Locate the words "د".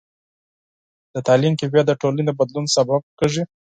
1.13-1.15, 1.87-1.93, 2.25-2.31